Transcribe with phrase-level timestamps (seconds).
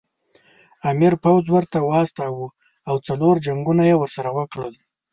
[0.91, 2.47] امیر پوځ ور واستاوه
[2.89, 4.73] او څلور جنګونه یې ورسره وکړل.